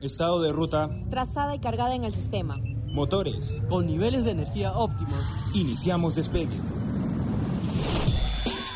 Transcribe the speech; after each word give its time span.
Estado 0.00 0.42
de 0.42 0.52
ruta. 0.52 0.90
Trazada 1.10 1.54
y 1.54 1.58
cargada 1.58 1.94
en 1.94 2.04
el 2.04 2.12
sistema. 2.12 2.58
Motores. 2.86 3.62
Con 3.68 3.86
niveles 3.86 4.24
de 4.24 4.32
energía 4.32 4.72
óptimos. 4.72 5.18
Iniciamos 5.54 6.14
despegue. 6.14 6.56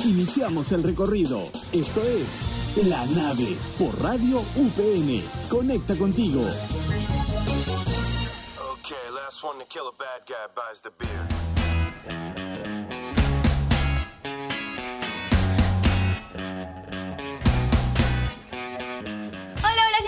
Iniciamos 0.05 0.73
el 0.73 0.83
recorrido. 0.83 1.43
Esto 1.73 2.01
es 2.03 2.87
La 2.89 3.05
Nave 3.07 3.57
por 3.79 4.03
Radio 4.03 4.41
UPN. 4.57 5.23
Conecta 5.51 5.95
contigo. 5.97 6.41
Okay, 8.79 9.11
last 9.15 9.45
one 9.45 9.59
to 9.59 9.67
kill 9.69 9.89
a 9.89 9.93
bad 9.93 10.27
guy 10.27 10.47
buys 10.55 10.81
the 10.81 10.91
beer. 10.99 11.40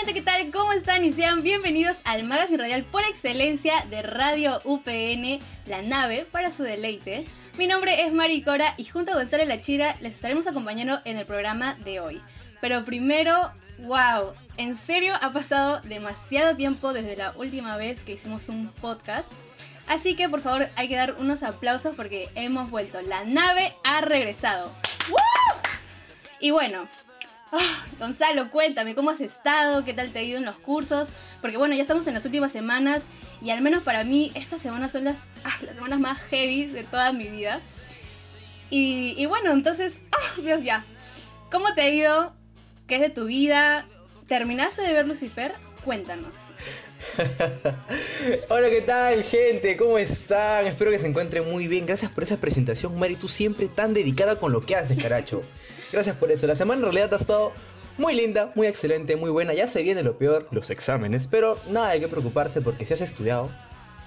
¿Qué 0.05 0.21
tal? 0.21 0.51
¿Cómo 0.51 0.73
están? 0.73 1.05
Y 1.05 1.13
sean 1.13 1.43
bienvenidos 1.43 1.97
al 2.05 2.25
magazine 2.25 2.59
radial 2.59 2.83
por 2.83 3.03
excelencia 3.05 3.87
de 3.89 4.03
Radio 4.03 4.61
UPN, 4.65 5.39
la 5.65 5.81
nave 5.81 6.27
para 6.31 6.55
su 6.55 6.65
deleite. 6.65 7.27
Mi 7.57 7.67
nombre 7.69 8.05
es 8.05 8.13
Mari 8.13 8.43
Cora 8.43 8.75
y 8.77 8.85
junto 8.85 9.13
a 9.13 9.15
Gonzalo 9.15 9.45
Lachira 9.45 9.97
les 10.01 10.15
estaremos 10.15 10.47
acompañando 10.47 10.99
en 11.05 11.17
el 11.19 11.25
programa 11.25 11.77
de 11.85 12.01
hoy. 12.01 12.21
Pero 12.61 12.85
primero, 12.85 13.53
wow, 13.79 14.35
en 14.59 14.77
serio 14.77 15.15
ha 15.23 15.33
pasado 15.33 15.81
demasiado 15.83 16.57
tiempo 16.57 16.93
desde 16.93 17.17
la 17.17 17.33
última 17.37 17.77
vez 17.77 18.03
que 18.03 18.13
hicimos 18.13 18.49
un 18.49 18.69
podcast. 18.81 19.31
Así 19.87 20.15
que 20.17 20.29
por 20.29 20.43
favor 20.43 20.69
hay 20.75 20.89
que 20.89 20.97
dar 20.97 21.15
unos 21.21 21.43
aplausos 21.45 21.95
porque 21.95 22.29
hemos 22.35 22.71
vuelto. 22.71 23.01
La 23.03 23.25
nave 23.25 23.73
ha 23.85 24.01
regresado. 24.01 24.73
¡Woo! 25.09 25.19
Y 26.41 26.51
bueno, 26.51 26.89
Ah, 27.55 27.85
Gonzalo, 27.99 28.51
cuéntame, 28.51 28.95
¿cómo 28.95 29.11
has 29.11 29.21
estado? 29.21 29.85
¿Qué 29.85 29.93
tal 29.93 30.11
te 30.11 30.21
ha 30.21 30.23
ido 30.23 30.39
en 30.39 30.47
los 30.47 30.55
cursos? 30.57 31.09
Porque 31.43 31.59
bueno, 31.59 31.75
ya 31.75 31.83
estamos 31.83 32.07
en 32.07 32.15
las 32.15 32.25
últimas 32.25 32.51
semanas 32.51 33.03
y 33.43 33.51
al 33.51 33.61
menos 33.61 33.83
para 33.83 34.05
mí 34.05 34.33
estas 34.35 34.63
semanas 34.63 34.93
son 34.93 35.05
las, 35.05 35.19
ah, 35.45 35.59
las 35.61 35.75
semanas 35.75 36.01
más 36.01 36.19
heavy 36.31 36.67
de 36.67 36.83
toda 36.85 37.13
mi 37.13 37.29
vida. 37.29 37.61
Y, 38.71 39.15
y 39.19 39.27
bueno, 39.27 39.53
entonces, 39.53 39.99
¡ah, 40.13 40.41
Dios 40.41 40.65
ya! 40.65 40.87
¿Cómo 41.51 41.75
te 41.75 41.83
ha 41.83 41.91
ido? 41.91 42.33
¿Qué 42.87 42.95
es 42.95 43.01
de 43.03 43.11
tu 43.11 43.27
vida? 43.27 43.87
¿Terminaste 44.29 44.81
de 44.81 44.95
ver 44.95 45.07
Lucifer? 45.07 45.53
Cuéntanos. 45.85 46.33
Hola, 48.49 48.71
¿qué 48.71 48.81
tal, 48.81 49.23
gente? 49.25 49.77
¿Cómo 49.77 49.99
están? 49.99 50.67
Espero 50.67 50.91
que 50.91 50.99
se 50.99 51.07
encuentren 51.09 51.51
muy 51.51 51.69
bien. 51.69 51.85
Gracias 51.85 52.11
por 52.11 52.25
esa 52.25 52.41
presentación, 52.41 52.99
Mari. 52.99 53.17
Tú 53.17 53.29
siempre 53.29 53.69
tan 53.69 53.93
dedicada 53.93 54.39
con 54.39 54.53
lo 54.53 54.65
que 54.65 54.75
haces, 54.75 54.97
caracho. 55.03 55.43
Gracias 55.93 56.17
por 56.17 56.33
eso. 56.33 56.47
La 56.47 56.55
semana 56.55 56.79
en 56.79 56.85
realidad 56.85 57.13
ha 57.13 57.17
estado 57.17 57.53
muy 57.99 58.15
linda, 58.15 58.51
muy 58.55 58.67
excelente, 58.67 59.17
muy 59.17 59.31
buena. 59.31 59.53
Ya 59.53 59.69
se 59.69 59.83
viene 59.83 60.03
lo 60.03 60.17
peor, 60.17 60.49
los 60.51 60.71
exámenes. 60.71 61.29
Pero 61.31 61.59
nada 61.69 61.91
hay 61.91 62.01
que 62.01 62.09
preocuparse 62.09 62.63
porque 62.63 62.87
si 62.87 62.95
has 62.95 63.03
estudiado, 63.03 63.51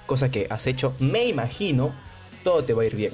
cosa 0.07 0.31
que 0.31 0.47
has 0.49 0.65
hecho, 0.65 0.95
me 0.99 1.25
imagino, 1.25 1.93
todo 2.43 2.63
te 2.63 2.73
va 2.73 2.81
a 2.81 2.85
ir 2.85 2.95
bien. 2.95 3.13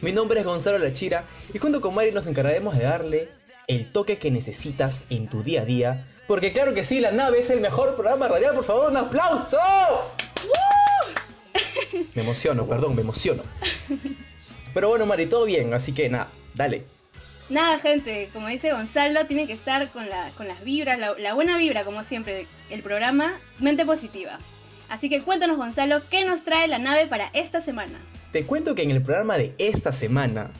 Mi 0.00 0.12
nombre 0.12 0.40
es 0.40 0.46
Gonzalo 0.46 0.78
Lachira 0.78 1.24
y 1.52 1.58
junto 1.58 1.80
con 1.80 1.92
Mari 1.94 2.12
nos 2.12 2.28
encargaremos 2.28 2.78
de 2.78 2.84
darle 2.84 3.30
el 3.66 3.90
toque 3.90 4.16
que 4.16 4.30
necesitas 4.30 5.02
en 5.10 5.28
tu 5.28 5.42
día 5.42 5.62
a 5.62 5.64
día. 5.64 6.06
Porque 6.28 6.52
claro 6.52 6.74
que 6.74 6.84
sí, 6.84 7.00
la 7.00 7.10
nave 7.10 7.40
es 7.40 7.50
el 7.50 7.60
mejor 7.60 7.96
programa 7.96 8.28
radial. 8.28 8.54
Por 8.54 8.64
favor, 8.64 8.90
un 8.90 8.96
aplauso. 8.96 9.58
Me 12.14 12.22
emociono, 12.22 12.68
perdón, 12.68 12.94
me 12.94 13.02
emociono. 13.02 13.42
Pero 14.74 14.88
bueno, 14.88 15.04
Mari, 15.06 15.26
todo 15.26 15.46
bien, 15.46 15.74
así 15.74 15.92
que 15.92 16.08
nada, 16.08 16.28
dale. 16.54 16.97
Nada, 17.50 17.78
gente, 17.78 18.28
como 18.32 18.48
dice 18.48 18.72
Gonzalo, 18.72 19.26
tiene 19.26 19.46
que 19.46 19.54
estar 19.54 19.88
con, 19.88 20.08
la, 20.08 20.30
con 20.36 20.46
las 20.46 20.62
vibras, 20.62 20.98
la, 20.98 21.14
la 21.18 21.32
buena 21.32 21.56
vibra, 21.56 21.84
como 21.84 22.04
siempre, 22.04 22.46
el 22.68 22.82
programa 22.82 23.40
Mente 23.58 23.86
Positiva. 23.86 24.38
Así 24.90 25.08
que 25.08 25.22
cuéntanos, 25.22 25.56
Gonzalo, 25.56 26.02
¿qué 26.10 26.24
nos 26.24 26.44
trae 26.44 26.68
la 26.68 26.78
nave 26.78 27.06
para 27.06 27.30
esta 27.32 27.62
semana? 27.62 27.98
Te 28.32 28.44
cuento 28.44 28.74
que 28.74 28.82
en 28.82 28.90
el 28.90 29.02
programa 29.02 29.38
de 29.38 29.54
esta 29.58 29.92
semana 29.92 30.52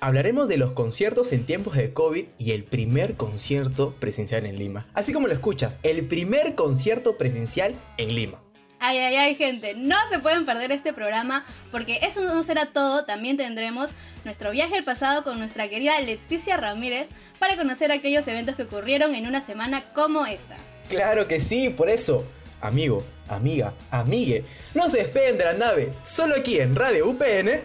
hablaremos 0.00 0.46
de 0.48 0.56
los 0.56 0.72
conciertos 0.72 1.32
en 1.32 1.44
tiempos 1.44 1.76
de 1.76 1.92
COVID 1.92 2.26
y 2.38 2.52
el 2.52 2.62
primer 2.62 3.16
concierto 3.16 3.96
presencial 3.98 4.46
en 4.46 4.58
Lima. 4.58 4.86
Así 4.94 5.12
como 5.12 5.26
lo 5.26 5.34
escuchas, 5.34 5.78
el 5.82 6.06
primer 6.06 6.54
concierto 6.54 7.18
presencial 7.18 7.74
en 7.96 8.14
Lima. 8.14 8.40
Ay, 8.80 8.98
ay, 8.98 9.16
ay, 9.16 9.34
gente, 9.34 9.74
no 9.74 9.96
se 10.08 10.20
pueden 10.20 10.46
perder 10.46 10.70
este 10.70 10.92
programa 10.92 11.44
porque 11.72 11.98
eso 12.02 12.20
no 12.22 12.42
será 12.44 12.66
todo. 12.66 13.04
También 13.04 13.36
tendremos 13.36 13.90
nuestro 14.24 14.52
viaje 14.52 14.76
al 14.76 14.84
pasado 14.84 15.24
con 15.24 15.38
nuestra 15.38 15.68
querida 15.68 15.98
Leticia 16.00 16.56
Ramírez 16.56 17.08
para 17.38 17.56
conocer 17.56 17.90
aquellos 17.90 18.26
eventos 18.28 18.54
que 18.56 18.62
ocurrieron 18.62 19.14
en 19.14 19.26
una 19.26 19.40
semana 19.40 19.84
como 19.94 20.26
esta. 20.26 20.56
Claro 20.88 21.26
que 21.26 21.40
sí, 21.40 21.70
por 21.70 21.88
eso, 21.88 22.24
amigo, 22.60 23.04
amiga, 23.28 23.74
amigue, 23.90 24.44
no 24.74 24.88
se 24.88 24.98
despeguen 24.98 25.38
de 25.38 25.44
la 25.44 25.54
nave, 25.54 25.92
solo 26.04 26.36
aquí 26.36 26.60
en 26.60 26.76
Radio 26.76 27.08
UPN. 27.08 27.60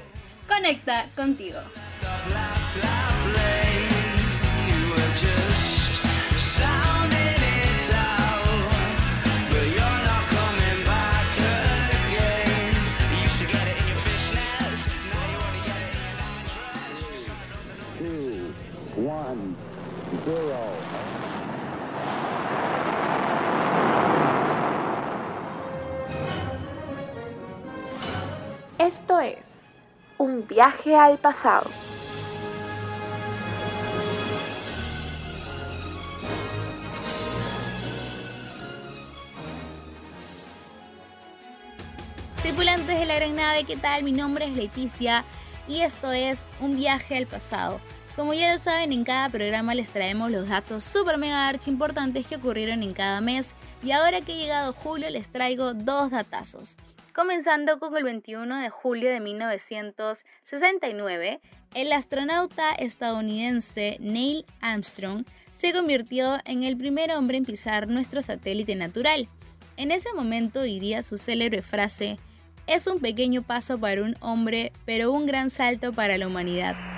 Conecta 0.48 1.10
contigo. 1.16 1.60
One, 19.24 19.56
zero. 20.26 20.60
Esto 28.78 29.20
es 29.20 29.66
un 30.18 30.46
viaje 30.48 30.96
al 30.96 31.18
pasado. 31.18 31.70
Tripulantes 42.42 43.00
de 43.00 43.06
la 43.06 43.16
gran 43.16 43.36
nave, 43.36 43.64
¿qué 43.64 43.78
tal? 43.78 44.04
Mi 44.04 44.12
nombre 44.12 44.46
es 44.46 44.52
Leticia 44.52 45.24
y 45.66 45.80
esto 45.80 46.12
es 46.12 46.46
un 46.60 46.76
viaje 46.76 47.16
al 47.16 47.26
pasado. 47.26 47.80
Como 48.16 48.36
ya 48.36 48.54
lo 48.54 48.60
saben, 48.60 48.94
en 48.94 49.04
cada 49.04 49.28
programa 49.30 49.74
les 49.74 49.90
traemos 49.90 50.30
los 50.30 50.48
datos 50.48 50.84
super 50.84 51.18
mega 51.18 51.48
archi 51.48 51.72
importantes 51.72 52.28
que 52.28 52.36
ocurrieron 52.36 52.84
en 52.84 52.94
cada 52.94 53.22
mes 53.22 53.56
y 53.82 53.90
ahora 53.90 54.22
que 54.22 54.34
ha 54.34 54.36
llegado 54.36 54.72
julio 54.72 55.10
les 55.10 55.30
traigo 55.30 55.74
dos 55.74 56.12
datazos. 56.12 56.78
Comenzando 57.16 57.80
con 57.80 57.98
el 57.98 58.04
21 58.04 58.62
de 58.62 58.70
julio 58.70 59.10
de 59.10 59.20
1969, 59.20 61.42
el 61.74 61.92
astronauta 61.92 62.74
estadounidense 62.74 63.98
Neil 64.00 64.46
Armstrong 64.62 65.26
se 65.52 65.74
convirtió 65.74 66.38
en 66.46 66.64
el 66.64 66.78
primer 66.78 67.10
hombre 67.14 67.40
en 67.40 67.46
pisar 67.46 67.88
nuestro 67.88 68.22
satélite 68.22 68.76
natural. 68.76 69.28
En 69.76 69.90
ese 69.90 70.14
momento 70.14 70.62
diría 70.62 71.02
su 71.02 71.18
célebre 71.18 71.64
frase, 71.64 72.20
es 72.68 72.86
un 72.86 73.00
pequeño 73.00 73.42
paso 73.42 73.80
para 73.80 74.04
un 74.04 74.16
hombre, 74.20 74.72
pero 74.86 75.12
un 75.12 75.26
gran 75.26 75.50
salto 75.50 75.94
para 75.94 76.20
la 76.20 76.28
humanidad. 76.28 76.93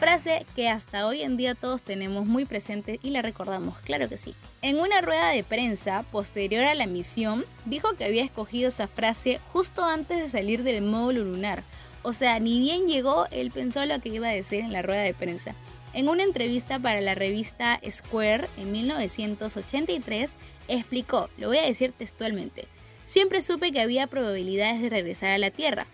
Frase 0.00 0.44
que 0.54 0.68
hasta 0.68 1.06
hoy 1.06 1.22
en 1.22 1.36
día 1.36 1.54
todos 1.54 1.82
tenemos 1.82 2.26
muy 2.26 2.44
presente 2.44 2.98
y 3.02 3.10
la 3.10 3.22
recordamos, 3.22 3.78
claro 3.78 4.08
que 4.08 4.16
sí. 4.16 4.34
En 4.60 4.78
una 4.78 5.00
rueda 5.00 5.30
de 5.30 5.44
prensa 5.44 6.02
posterior 6.10 6.64
a 6.64 6.74
la 6.74 6.86
misión, 6.86 7.44
dijo 7.64 7.94
que 7.94 8.04
había 8.04 8.24
escogido 8.24 8.68
esa 8.68 8.88
frase 8.88 9.40
justo 9.52 9.84
antes 9.84 10.18
de 10.18 10.28
salir 10.28 10.62
del 10.62 10.82
módulo 10.82 11.24
lunar. 11.24 11.62
O 12.02 12.12
sea, 12.12 12.38
ni 12.38 12.58
bien 12.58 12.86
llegó, 12.86 13.26
él 13.30 13.50
pensó 13.50 13.86
lo 13.86 13.98
que 14.00 14.10
iba 14.10 14.28
a 14.28 14.32
decir 14.32 14.60
en 14.60 14.72
la 14.72 14.82
rueda 14.82 15.02
de 15.02 15.14
prensa. 15.14 15.54
En 15.94 16.08
una 16.08 16.24
entrevista 16.24 16.80
para 16.80 17.00
la 17.00 17.14
revista 17.14 17.80
Square 17.88 18.48
en 18.58 18.72
1983, 18.72 20.32
explicó, 20.66 21.30
lo 21.38 21.46
voy 21.46 21.58
a 21.58 21.66
decir 21.66 21.92
textualmente, 21.92 22.66
siempre 23.06 23.42
supe 23.42 23.70
que 23.70 23.80
había 23.80 24.08
probabilidades 24.08 24.82
de 24.82 24.90
regresar 24.90 25.30
a 25.30 25.38
la 25.38 25.52
Tierra, 25.52 25.86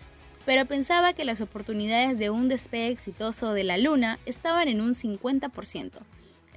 pero 0.43 0.65
pensaba 0.65 1.13
que 1.13 1.23
las 1.23 1.39
oportunidades 1.39 2.17
de 2.17 2.31
un 2.31 2.49
despegue 2.49 2.87
exitoso 2.87 3.53
de 3.53 3.63
la 3.63 3.77
Luna 3.77 4.17
estaban 4.25 4.67
en 4.67 4.81
un 4.81 4.95
50%. 4.95 5.91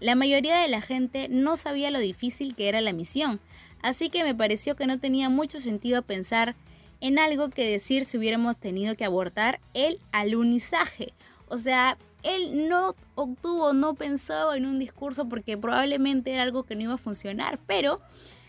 La 0.01 0.15
mayoría 0.15 0.59
de 0.59 0.69
la 0.69 0.81
gente 0.81 1.29
no 1.29 1.59
sabía 1.59 1.91
lo 1.91 1.99
difícil 1.99 2.55
que 2.55 2.71
era 2.71 2.81
la 2.81 2.95
misión, 2.95 3.41
así 3.83 4.09
que 4.09 4.25
me 4.25 4.35
pareció 4.35 4.75
que 4.75 4.87
no 4.87 4.99
tenía 4.99 5.29
mucho 5.29 5.61
sentido 5.61 6.01
pensar 6.01 6.57
en 7.03 7.19
algo 7.19 7.51
que 7.51 7.69
decir 7.69 8.07
si 8.07 8.17
hubiéramos 8.17 8.57
tenido 8.57 8.97
que 8.97 9.05
abortar 9.05 9.61
el 9.75 10.01
alunizaje. 10.13 11.13
O 11.49 11.59
sea, 11.59 11.99
él 12.25 12.69
no 12.69 12.97
obtuvo, 13.15 13.73
no 13.73 13.95
pensaba 13.95 14.57
en 14.57 14.67
un 14.67 14.79
discurso 14.79 15.29
porque 15.29 15.57
probablemente 15.57 16.33
era 16.33 16.43
algo 16.43 16.65
que 16.65 16.75
no 16.75 16.83
iba 16.83 16.95
a 16.95 16.99
funcionar, 16.99 17.61
pero 17.67 18.01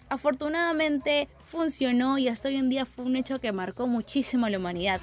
afortunadamente 0.10 1.28
funcionó 1.44 2.18
y 2.18 2.30
hasta 2.30 2.48
hoy 2.48 2.56
en 2.56 2.70
día 2.70 2.86
fue 2.86 3.06
un 3.06 3.16
hecho 3.16 3.40
que 3.40 3.52
marcó 3.52 3.86
muchísimo 3.86 4.46
a 4.46 4.50
la 4.50 4.58
humanidad. 4.58 5.02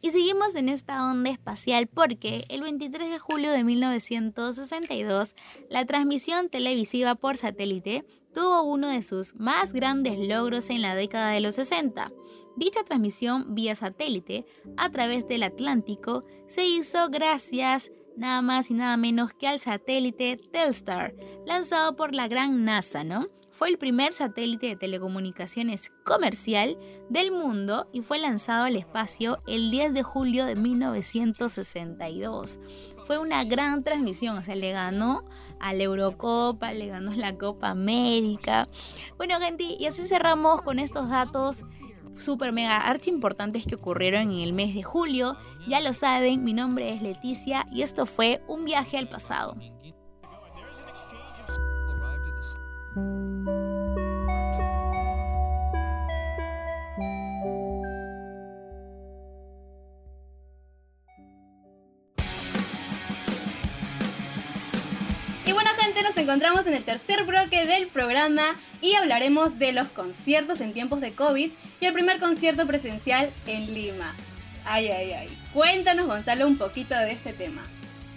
Y 0.00 0.10
seguimos 0.10 0.54
en 0.54 0.68
esta 0.68 1.10
onda 1.10 1.28
espacial 1.28 1.88
porque 1.88 2.44
el 2.48 2.62
23 2.62 3.10
de 3.10 3.18
julio 3.18 3.50
de 3.50 3.64
1962 3.64 5.34
la 5.68 5.84
transmisión 5.84 6.48
televisiva 6.48 7.16
por 7.16 7.36
satélite 7.36 8.06
tuvo 8.38 8.62
uno 8.62 8.86
de 8.86 9.02
sus 9.02 9.34
más 9.34 9.72
grandes 9.72 10.16
logros 10.16 10.70
en 10.70 10.80
la 10.80 10.94
década 10.94 11.32
de 11.32 11.40
los 11.40 11.56
60. 11.56 12.12
Dicha 12.54 12.84
transmisión 12.84 13.56
vía 13.56 13.74
satélite 13.74 14.46
a 14.76 14.90
través 14.90 15.26
del 15.26 15.42
Atlántico 15.42 16.22
se 16.46 16.64
hizo 16.64 17.08
gracias 17.08 17.90
nada 18.16 18.40
más 18.40 18.70
y 18.70 18.74
nada 18.74 18.96
menos 18.96 19.32
que 19.32 19.48
al 19.48 19.58
satélite 19.58 20.38
Telstar, 20.52 21.16
lanzado 21.46 21.96
por 21.96 22.14
la 22.14 22.28
gran 22.28 22.64
NASA, 22.64 23.02
¿no? 23.02 23.26
Fue 23.50 23.70
el 23.70 23.76
primer 23.76 24.12
satélite 24.12 24.68
de 24.68 24.76
telecomunicaciones 24.76 25.90
comercial 26.04 26.78
del 27.10 27.32
mundo 27.32 27.88
y 27.92 28.02
fue 28.02 28.20
lanzado 28.20 28.66
al 28.66 28.76
espacio 28.76 29.38
el 29.48 29.72
10 29.72 29.94
de 29.94 30.04
julio 30.04 30.44
de 30.44 30.54
1962. 30.54 32.60
Fue 33.04 33.18
una 33.18 33.42
gran 33.42 33.82
transmisión, 33.82 34.38
o 34.38 34.44
sea, 34.44 34.54
le 34.54 34.70
ganó 34.70 35.24
a 35.60 35.72
la 35.72 35.84
Eurocopa, 35.84 36.72
le 36.72 36.86
ganó 36.86 37.12
la 37.12 37.36
Copa 37.36 37.70
América. 37.70 38.68
Bueno, 39.16 39.38
gente, 39.40 39.64
y 39.64 39.86
así 39.86 40.02
cerramos 40.06 40.62
con 40.62 40.78
estos 40.78 41.08
datos 41.08 41.64
super 42.16 42.52
mega 42.52 42.76
archi 42.78 43.10
importantes 43.10 43.66
que 43.66 43.76
ocurrieron 43.76 44.22
en 44.32 44.40
el 44.40 44.52
mes 44.52 44.74
de 44.74 44.82
julio. 44.82 45.36
Ya 45.68 45.80
lo 45.80 45.92
saben, 45.92 46.44
mi 46.44 46.52
nombre 46.52 46.92
es 46.92 47.02
Leticia 47.02 47.66
y 47.70 47.82
esto 47.82 48.06
fue 48.06 48.42
un 48.48 48.64
viaje 48.64 48.98
al 48.98 49.08
pasado. 49.08 49.56
Gente, 65.98 66.10
nos 66.10 66.18
encontramos 66.18 66.66
en 66.68 66.74
el 66.74 66.84
tercer 66.84 67.24
bloque 67.24 67.66
del 67.66 67.88
programa 67.88 68.54
y 68.80 68.94
hablaremos 68.94 69.58
de 69.58 69.72
los 69.72 69.88
conciertos 69.88 70.60
en 70.60 70.72
tiempos 70.72 71.00
de 71.00 71.12
COVID 71.12 71.50
y 71.80 71.84
el 71.84 71.92
primer 71.92 72.20
concierto 72.20 72.68
presencial 72.68 73.30
en 73.48 73.74
Lima. 73.74 74.14
Ay, 74.64 74.90
ay, 74.90 75.10
ay. 75.10 75.38
Cuéntanos 75.52 76.06
Gonzalo 76.06 76.46
un 76.46 76.56
poquito 76.56 76.94
de 76.94 77.10
este 77.10 77.32
tema. 77.32 77.66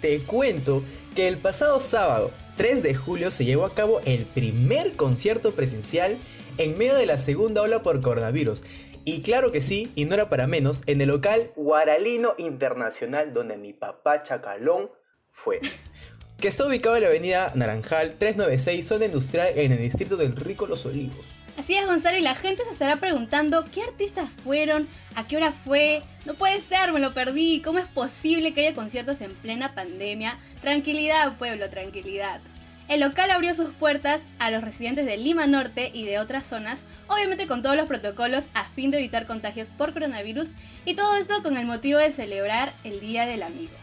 Te 0.00 0.20
cuento 0.20 0.84
que 1.16 1.26
el 1.26 1.38
pasado 1.38 1.80
sábado, 1.80 2.30
3 2.56 2.84
de 2.84 2.94
julio, 2.94 3.32
se 3.32 3.44
llevó 3.44 3.64
a 3.64 3.74
cabo 3.74 4.00
el 4.04 4.26
primer 4.26 4.94
concierto 4.94 5.52
presencial 5.52 6.18
en 6.58 6.78
medio 6.78 6.94
de 6.94 7.06
la 7.06 7.18
segunda 7.18 7.62
ola 7.62 7.82
por 7.82 8.00
coronavirus. 8.00 8.62
Y 9.04 9.22
claro 9.22 9.50
que 9.50 9.60
sí, 9.60 9.90
y 9.96 10.04
no 10.04 10.14
era 10.14 10.28
para 10.28 10.46
menos, 10.46 10.82
en 10.86 11.00
el 11.00 11.08
local 11.08 11.50
Guaralino 11.56 12.34
Internacional 12.38 13.32
donde 13.32 13.56
mi 13.56 13.72
papá 13.72 14.22
Chacalón 14.22 14.88
fue. 15.32 15.60
Que 16.42 16.48
está 16.48 16.66
ubicado 16.66 16.96
en 16.96 17.02
la 17.02 17.08
avenida 17.08 17.52
Naranjal 17.54 18.14
396, 18.14 18.84
zona 18.84 19.04
industrial 19.04 19.46
en 19.54 19.70
el 19.70 19.78
distrito 19.78 20.16
del 20.16 20.34
Rico 20.34 20.66
Los 20.66 20.84
Olivos. 20.84 21.24
Así 21.56 21.74
es, 21.74 21.86
Gonzalo, 21.86 22.18
y 22.18 22.20
la 22.20 22.34
gente 22.34 22.64
se 22.64 22.72
estará 22.72 22.96
preguntando 22.96 23.64
qué 23.72 23.84
artistas 23.84 24.30
fueron, 24.42 24.88
a 25.14 25.24
qué 25.24 25.36
hora 25.36 25.52
fue. 25.52 26.02
No 26.24 26.34
puede 26.34 26.60
ser, 26.60 26.90
me 26.92 26.98
lo 26.98 27.14
perdí. 27.14 27.62
¿Cómo 27.62 27.78
es 27.78 27.86
posible 27.86 28.52
que 28.52 28.66
haya 28.66 28.74
conciertos 28.74 29.20
en 29.20 29.32
plena 29.34 29.72
pandemia? 29.76 30.36
Tranquilidad, 30.62 31.32
pueblo, 31.38 31.70
tranquilidad. 31.70 32.40
El 32.88 32.98
local 32.98 33.30
abrió 33.30 33.54
sus 33.54 33.70
puertas 33.70 34.20
a 34.40 34.50
los 34.50 34.64
residentes 34.64 35.06
de 35.06 35.18
Lima 35.18 35.46
Norte 35.46 35.92
y 35.94 36.06
de 36.06 36.18
otras 36.18 36.44
zonas, 36.44 36.80
obviamente 37.06 37.46
con 37.46 37.62
todos 37.62 37.76
los 37.76 37.86
protocolos 37.86 38.46
a 38.54 38.64
fin 38.64 38.90
de 38.90 38.98
evitar 38.98 39.28
contagios 39.28 39.70
por 39.70 39.92
coronavirus, 39.92 40.48
y 40.86 40.94
todo 40.94 41.14
esto 41.14 41.40
con 41.44 41.56
el 41.56 41.66
motivo 41.66 42.00
de 42.00 42.10
celebrar 42.10 42.72
el 42.82 42.98
Día 42.98 43.26
del 43.26 43.44
Amigo. 43.44 43.81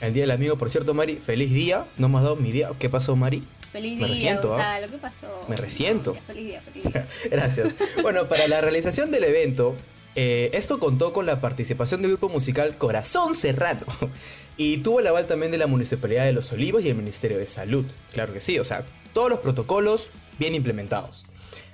El 0.00 0.14
Día 0.14 0.22
del 0.22 0.30
Amigo, 0.30 0.56
por 0.56 0.70
cierto, 0.70 0.94
Mari, 0.94 1.16
feliz 1.16 1.52
día. 1.52 1.86
No 1.98 2.08
me 2.08 2.16
has 2.18 2.24
dado 2.24 2.36
mi 2.36 2.52
día. 2.52 2.70
¿Qué 2.78 2.88
pasó, 2.88 3.16
Mari? 3.16 3.46
Feliz 3.70 3.92
Me 3.92 3.98
día, 3.98 4.08
resiento, 4.08 4.54
¿ah? 4.54 4.56
Gonzalo, 4.56 4.88
¿qué 4.90 4.98
pasó? 4.98 5.48
Me 5.48 5.56
resiento. 5.56 6.16
Feliz 6.26 6.46
día, 6.46 6.62
feliz 6.62 6.84
día. 6.92 7.06
Gracias. 7.30 7.74
Bueno, 8.02 8.26
para 8.26 8.48
la 8.48 8.60
realización 8.60 9.10
del 9.10 9.24
evento, 9.24 9.76
eh, 10.16 10.50
esto 10.54 10.80
contó 10.80 11.12
con 11.12 11.26
la 11.26 11.40
participación 11.40 12.02
del 12.02 12.12
grupo 12.12 12.28
musical 12.28 12.76
Corazón 12.76 13.34
Serrano 13.34 13.86
y 14.56 14.78
tuvo 14.78 15.00
el 15.00 15.06
aval 15.06 15.26
también 15.26 15.52
de 15.52 15.58
la 15.58 15.66
Municipalidad 15.66 16.24
de 16.24 16.32
Los 16.32 16.50
Olivos 16.52 16.82
y 16.82 16.88
el 16.88 16.96
Ministerio 16.96 17.38
de 17.38 17.46
Salud. 17.46 17.84
Claro 18.12 18.32
que 18.32 18.40
sí, 18.40 18.58
o 18.58 18.64
sea, 18.64 18.84
todos 19.12 19.28
los 19.28 19.40
protocolos 19.40 20.10
bien 20.38 20.54
implementados. 20.54 21.26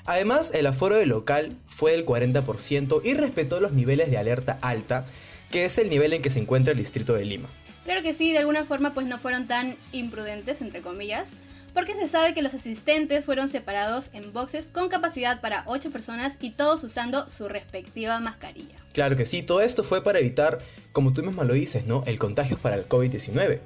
Además, 0.05 0.53
el 0.55 0.67
aforo 0.67 0.97
del 0.97 1.09
local 1.09 1.57
fue 1.67 1.93
del 1.93 2.05
40% 2.05 3.01
y 3.05 3.15
respetó 3.15 3.61
los 3.61 3.73
niveles 3.73 4.11
de 4.11 4.19
alerta 4.19 4.59
alta, 4.63 5.07
que 5.51 5.65
es 5.65 5.79
el 5.79 5.89
nivel 5.89 6.13
en 6.13 6.23
que 6.23 6.31
se 6.31 6.41
encuentra 6.41 6.73
el 6.73 6.79
distrito 6.79 7.15
de 7.15 7.25
Lima. 7.25 7.49
Claro 7.87 8.03
que 8.03 8.15
sí, 8.15 8.33
de 8.33 8.39
alguna 8.39 8.65
forma 8.65 8.93
pues 8.95 9.07
no 9.07 9.19
fueron 9.21 9.47
tan 9.47 9.77
imprudentes, 9.93 10.61
entre 10.61 10.83
comillas, 10.83 11.29
porque 11.73 11.95
se 11.95 12.09
sabe 12.09 12.35
que 12.35 12.43
los 12.43 12.53
asistentes 12.53 13.25
fueron 13.25 13.49
separados 13.49 14.11
en 14.13 14.33
boxes 14.33 14.71
con 14.73 14.89
capacidad 14.89 15.41
para 15.41 15.63
8 15.67 15.93
personas 15.93 16.37
y 16.41 16.51
todos 16.51 16.83
usando 16.83 17.29
su 17.31 17.49
respectiva 17.49 18.19
mascarilla. 18.19 18.75
Claro 18.93 19.17
que 19.17 19.25
sí, 19.25 19.43
todo 19.43 19.61
esto 19.61 19.85
fue 19.85 20.03
para 20.03 20.19
evitar, 20.19 20.59
como 20.91 21.13
tú 21.13 21.23
misma 21.23 21.45
lo 21.45 21.55
dices, 21.55 21.87
¿no? 21.87 22.03
El 22.07 22.19
contagio 22.19 22.59
para 22.59 22.75
el 22.75 22.89
COVID-19. 22.89 23.61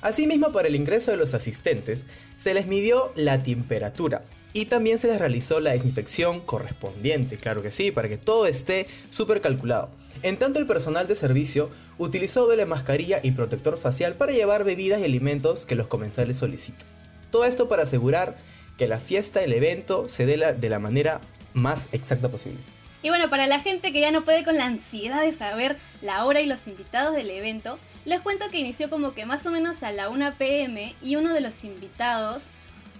Asimismo, 0.00 0.52
para 0.52 0.68
el 0.68 0.74
ingreso 0.74 1.10
de 1.10 1.18
los 1.18 1.34
asistentes, 1.34 2.06
se 2.36 2.54
les 2.54 2.66
midió 2.66 3.12
la 3.14 3.42
temperatura 3.42 4.22
y 4.56 4.64
también 4.64 4.98
se 4.98 5.08
les 5.08 5.18
realizó 5.18 5.60
la 5.60 5.72
desinfección 5.72 6.40
correspondiente, 6.40 7.36
claro 7.36 7.60
que 7.62 7.70
sí, 7.70 7.90
para 7.90 8.08
que 8.08 8.16
todo 8.16 8.46
esté 8.46 8.86
súper 9.10 9.42
calculado. 9.42 9.90
En 10.22 10.38
tanto, 10.38 10.58
el 10.58 10.66
personal 10.66 11.06
de 11.06 11.14
servicio 11.14 11.68
utilizó 11.98 12.46
doble 12.46 12.64
mascarilla 12.64 13.20
y 13.22 13.32
protector 13.32 13.76
facial 13.76 14.14
para 14.14 14.32
llevar 14.32 14.64
bebidas 14.64 15.00
y 15.00 15.04
alimentos 15.04 15.66
que 15.66 15.74
los 15.74 15.88
comensales 15.88 16.38
solicitan. 16.38 16.86
Todo 17.30 17.44
esto 17.44 17.68
para 17.68 17.82
asegurar 17.82 18.38
que 18.78 18.88
la 18.88 18.98
fiesta, 18.98 19.42
el 19.42 19.52
evento, 19.52 20.08
se 20.08 20.24
dé 20.24 20.38
la- 20.38 20.54
de 20.54 20.70
la 20.70 20.78
manera 20.78 21.20
más 21.52 21.90
exacta 21.92 22.30
posible. 22.30 22.60
Y 23.02 23.10
bueno, 23.10 23.28
para 23.28 23.46
la 23.46 23.60
gente 23.60 23.92
que 23.92 24.00
ya 24.00 24.10
no 24.10 24.24
puede 24.24 24.42
con 24.42 24.56
la 24.56 24.64
ansiedad 24.64 25.20
de 25.20 25.34
saber 25.34 25.76
la 26.00 26.24
hora 26.24 26.40
y 26.40 26.46
los 26.46 26.66
invitados 26.66 27.14
del 27.14 27.28
evento, 27.28 27.78
les 28.06 28.20
cuento 28.20 28.46
que 28.50 28.58
inició 28.58 28.88
como 28.88 29.12
que 29.12 29.26
más 29.26 29.44
o 29.44 29.50
menos 29.50 29.82
a 29.82 29.92
la 29.92 30.08
1 30.08 30.34
pm 30.38 30.94
y 31.02 31.16
uno 31.16 31.34
de 31.34 31.42
los 31.42 31.62
invitados, 31.62 32.44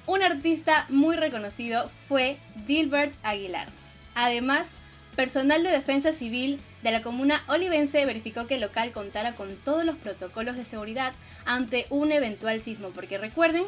un 0.07 0.23
artista 0.23 0.87
muy 0.89 1.17
reconocido, 1.17 1.91
fue 2.09 2.39
Dilbert 2.67 3.15
Aguilar. 3.23 3.69
Además, 4.15 4.69
personal 5.17 5.63
de 5.63 5.71
defensa 5.71 6.13
civil 6.13 6.61
de 6.83 6.93
la 6.93 7.03
comuna 7.03 7.43
olivense 7.49 8.05
verificó 8.07 8.47
que 8.47 8.55
el 8.55 8.61
local 8.61 8.93
contara 8.93 9.35
con 9.35 9.57
todos 9.57 9.85
los 9.85 9.97
protocolos 9.97 10.57
de 10.57 10.65
seguridad 10.65 11.13
ante 11.45 11.87
un 11.91 12.13
eventual 12.13 12.61
sismo, 12.63 12.91
porque 12.91 13.19
recuerden 13.19 13.65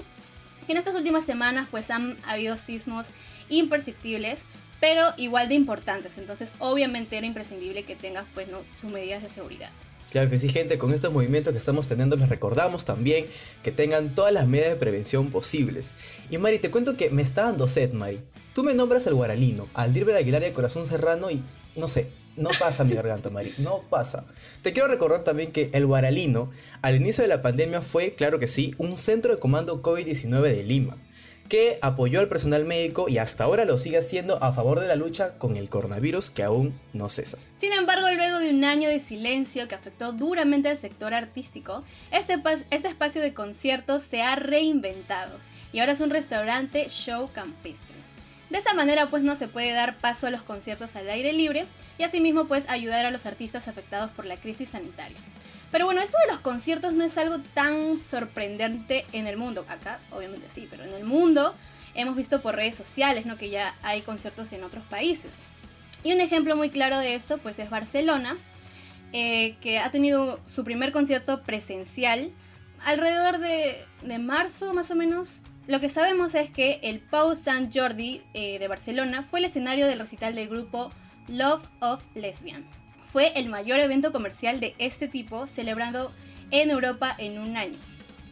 que 0.66 0.72
en 0.72 0.78
estas 0.78 0.94
últimas 0.94 1.24
semanas 1.24 1.66
pues 1.70 1.90
han 1.90 2.16
habido 2.26 2.56
sismos 2.56 3.06
imperceptibles, 3.48 4.40
pero 4.80 5.12
igual 5.16 5.48
de 5.48 5.54
importantes, 5.54 6.18
entonces 6.18 6.54
obviamente 6.60 7.16
era 7.16 7.26
imprescindible 7.26 7.82
que 7.82 7.96
tengas 7.96 8.26
pues 8.34 8.48
sus 8.80 8.90
medidas 8.90 9.22
de 9.22 9.30
seguridad. 9.30 9.70
Claro 10.10 10.30
que 10.30 10.38
sí, 10.38 10.48
gente, 10.48 10.78
con 10.78 10.92
estos 10.94 11.12
movimientos 11.12 11.52
que 11.52 11.58
estamos 11.58 11.86
teniendo 11.86 12.16
les 12.16 12.30
recordamos 12.30 12.86
también 12.86 13.26
que 13.62 13.72
tengan 13.72 14.14
todas 14.14 14.32
las 14.32 14.48
medidas 14.48 14.70
de 14.70 14.76
prevención 14.76 15.30
posibles. 15.30 15.94
Y 16.30 16.38
Mari, 16.38 16.58
te 16.58 16.70
cuento 16.70 16.96
que 16.96 17.10
me 17.10 17.22
está 17.22 17.42
dando 17.42 17.68
sed, 17.68 17.92
Mari. 17.92 18.20
Tú 18.54 18.64
me 18.64 18.74
nombras 18.74 19.06
al 19.06 19.14
Guaralino, 19.14 19.68
al 19.74 19.92
Dilber 19.92 20.16
Aguilar 20.16 20.42
y 20.42 20.46
al 20.46 20.52
Corazón 20.52 20.86
Serrano 20.86 21.30
y 21.30 21.42
no 21.76 21.88
sé, 21.88 22.08
no 22.36 22.50
pasa 22.58 22.84
mi 22.84 22.94
garganta, 22.94 23.30
Mari, 23.30 23.54
no 23.58 23.82
pasa. 23.90 24.24
Te 24.62 24.72
quiero 24.72 24.88
recordar 24.88 25.24
también 25.24 25.52
que 25.52 25.70
el 25.74 25.86
Guaralino, 25.86 26.50
al 26.82 26.96
inicio 26.96 27.22
de 27.22 27.28
la 27.28 27.42
pandemia, 27.42 27.82
fue, 27.82 28.14
claro 28.14 28.38
que 28.38 28.46
sí, 28.46 28.74
un 28.78 28.96
centro 28.96 29.34
de 29.34 29.40
comando 29.40 29.82
COVID-19 29.82 30.40
de 30.42 30.64
Lima, 30.64 30.96
que 31.48 31.78
apoyó 31.82 32.20
al 32.20 32.28
personal 32.28 32.64
médico 32.64 33.08
y 33.08 33.18
hasta 33.18 33.44
ahora 33.44 33.64
lo 33.64 33.78
sigue 33.78 33.98
haciendo 33.98 34.42
a 34.42 34.52
favor 34.52 34.80
de 34.80 34.88
la 34.88 34.96
lucha 34.96 35.38
con 35.38 35.56
el 35.56 35.70
coronavirus 35.70 36.30
que 36.30 36.42
aún 36.42 36.78
no 36.92 37.08
cesa. 37.08 37.38
Sin 37.58 37.72
embargo, 37.72 38.06
luego 38.10 38.38
de 38.38 38.50
un 38.50 38.64
año 38.64 38.88
de 38.88 39.00
silencio 39.00 39.66
que 39.68 39.74
afectó 39.74 40.12
duramente 40.12 40.68
al 40.68 40.78
sector 40.78 41.14
artístico, 41.14 41.84
este, 42.10 42.38
este 42.70 42.88
espacio 42.88 43.22
de 43.22 43.34
conciertos 43.34 44.02
se 44.02 44.22
ha 44.22 44.36
reinventado 44.36 45.38
y 45.72 45.80
ahora 45.80 45.92
es 45.92 46.00
un 46.00 46.10
restaurante 46.10 46.88
show 46.90 47.30
campestre. 47.32 47.96
De 48.50 48.58
esa 48.58 48.72
manera 48.72 49.08
pues 49.10 49.22
no 49.22 49.36
se 49.36 49.48
puede 49.48 49.72
dar 49.72 49.98
paso 49.98 50.26
a 50.26 50.30
los 50.30 50.42
conciertos 50.42 50.96
al 50.96 51.08
aire 51.10 51.32
libre 51.32 51.66
y 51.98 52.02
asimismo 52.02 52.46
pues 52.46 52.68
ayudar 52.68 53.04
a 53.04 53.10
los 53.10 53.26
artistas 53.26 53.68
afectados 53.68 54.10
por 54.10 54.24
la 54.24 54.36
crisis 54.36 54.70
sanitaria. 54.70 55.18
Pero 55.70 55.84
bueno, 55.84 56.00
esto 56.00 56.16
de 56.26 56.32
los 56.32 56.40
conciertos 56.40 56.94
no 56.94 57.04
es 57.04 57.18
algo 57.18 57.38
tan 57.54 58.00
sorprendente 58.00 59.04
en 59.12 59.26
el 59.26 59.36
mundo. 59.36 59.66
Acá 59.68 60.00
obviamente 60.10 60.46
sí, 60.54 60.66
pero 60.70 60.84
en 60.84 60.94
el 60.94 61.04
mundo 61.04 61.54
hemos 61.94 62.16
visto 62.16 62.40
por 62.40 62.56
redes 62.56 62.76
sociales, 62.76 63.26
¿no? 63.26 63.36
Que 63.36 63.50
ya 63.50 63.74
hay 63.82 64.00
conciertos 64.00 64.52
en 64.52 64.64
otros 64.64 64.84
países. 64.86 65.32
Y 66.04 66.12
un 66.12 66.20
ejemplo 66.20 66.56
muy 66.56 66.70
claro 66.70 66.98
de 66.98 67.14
esto 67.14 67.38
pues 67.38 67.58
es 67.58 67.70
Barcelona, 67.70 68.36
eh, 69.12 69.56
que 69.60 69.78
ha 69.78 69.90
tenido 69.90 70.40
su 70.46 70.64
primer 70.64 70.92
concierto 70.92 71.42
presencial 71.42 72.30
alrededor 72.84 73.38
de, 73.38 73.84
de 74.02 74.18
marzo 74.18 74.72
más 74.74 74.90
o 74.90 74.94
menos. 74.94 75.38
Lo 75.66 75.80
que 75.80 75.90
sabemos 75.90 76.34
es 76.34 76.50
que 76.50 76.80
el 76.82 77.00
Pau 77.00 77.36
Sant 77.36 77.76
Jordi 77.76 78.22
eh, 78.32 78.58
de 78.58 78.68
Barcelona 78.68 79.22
fue 79.22 79.40
el 79.40 79.44
escenario 79.44 79.86
del 79.86 79.98
recital 79.98 80.34
del 80.34 80.48
grupo 80.48 80.90
Love 81.26 81.62
of 81.80 82.02
Lesbian. 82.14 82.64
Fue 83.12 83.32
el 83.36 83.48
mayor 83.48 83.80
evento 83.80 84.12
comercial 84.12 84.60
de 84.60 84.74
este 84.78 85.08
tipo 85.08 85.46
celebrando 85.46 86.12
en 86.50 86.70
Europa 86.70 87.14
en 87.18 87.38
un 87.38 87.56
año. 87.56 87.78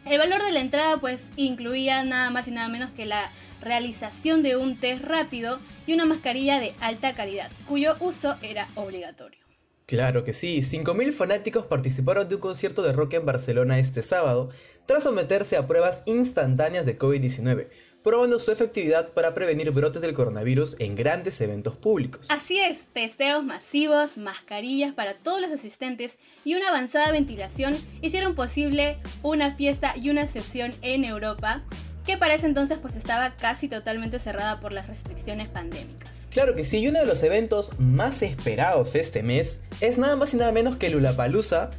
El 0.05 0.19
valor 0.19 0.43
de 0.43 0.51
la 0.51 0.61
entrada 0.61 0.97
pues 0.97 1.25
incluía 1.35 2.03
nada 2.03 2.29
más 2.29 2.47
y 2.47 2.51
nada 2.51 2.69
menos 2.69 2.91
que 2.91 3.05
la 3.05 3.29
realización 3.61 4.43
de 4.43 4.55
un 4.55 4.79
test 4.79 5.03
rápido 5.03 5.59
y 5.85 5.93
una 5.93 6.05
mascarilla 6.05 6.59
de 6.59 6.73
alta 6.79 7.13
calidad, 7.13 7.51
cuyo 7.67 7.95
uso 7.99 8.35
era 8.41 8.67
obligatorio. 8.75 9.39
Claro 9.85 10.25
que 10.25 10.33
sí, 10.33 10.59
5.000 10.59 11.13
fanáticos 11.13 11.65
participaron 11.65 12.27
de 12.27 12.35
un 12.35 12.41
concierto 12.41 12.83
de 12.83 12.91
rock 12.91 13.13
en 13.13 13.25
Barcelona 13.25 13.79
este 13.79 14.01
sábado, 14.01 14.49
tras 14.85 15.03
someterse 15.03 15.55
a 15.55 15.65
pruebas 15.65 16.03
instantáneas 16.05 16.85
de 16.85 16.99
COVID-19, 16.99 17.69
probando 18.03 18.39
su 18.39 18.51
efectividad 18.51 19.11
para 19.13 19.33
prevenir 19.33 19.71
brotes 19.71 20.01
del 20.01 20.13
coronavirus 20.13 20.75
en 20.79 20.95
grandes 20.95 21.41
eventos 21.41 21.75
públicos. 21.75 22.25
Así 22.29 22.59
es, 22.59 22.85
testeos 22.93 23.43
masivos, 23.43 24.17
mascarillas 24.17 24.93
para 24.93 25.15
todos 25.15 25.41
los 25.41 25.51
asistentes 25.51 26.13
y 26.45 26.55
una 26.55 26.69
avanzada 26.69 27.11
ventilación 27.11 27.77
hicieron 28.01 28.35
posible 28.35 28.97
una 29.23 29.55
fiesta 29.55 29.95
y 29.97 30.09
una 30.09 30.23
excepción 30.23 30.73
en 30.81 31.03
Europa, 31.03 31.63
que 32.05 32.17
para 32.17 32.35
ese 32.35 32.47
entonces 32.47 32.77
pues 32.81 32.95
estaba 32.95 33.35
casi 33.35 33.67
totalmente 33.67 34.19
cerrada 34.19 34.59
por 34.59 34.71
las 34.71 34.87
restricciones 34.87 35.49
pandémicas. 35.49 36.11
Claro 36.31 36.53
que 36.53 36.63
sí, 36.63 36.79
y 36.79 36.87
uno 36.87 36.99
de 36.99 37.05
los 37.05 37.23
eventos 37.23 37.71
más 37.79 38.21
esperados 38.21 38.95
este 38.95 39.23
mes 39.23 39.61
es 39.81 39.97
nada 39.97 40.15
más 40.15 40.33
y 40.33 40.37
nada 40.37 40.51
menos 40.51 40.77
que 40.77 40.89
Lulapalooza, 40.89 41.71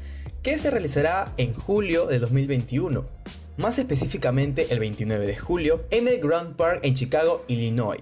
que 0.42 0.58
se 0.58 0.70
realizará 0.70 1.32
en 1.37 1.54
julio 1.54 2.06
de 2.06 2.18
2021. 2.18 3.17
Más 3.59 3.81
específicamente 3.81 4.69
el 4.71 4.79
29 4.79 5.27
de 5.27 5.37
julio 5.37 5.85
en 5.91 6.07
el 6.07 6.21
Grand 6.21 6.55
Park 6.55 6.79
en 6.85 6.95
Chicago, 6.95 7.45
Illinois. 7.49 8.00